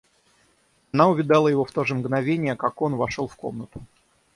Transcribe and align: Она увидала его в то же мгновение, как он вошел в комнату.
Она 0.93 1.09
увидала 1.09 1.47
его 1.47 1.63
в 1.63 1.71
то 1.71 1.83
же 1.83 1.93
мгновение, 1.93 2.55
как 2.55 2.81
он 2.81 2.95
вошел 2.95 3.27
в 3.27 3.35
комнату. 3.35 3.83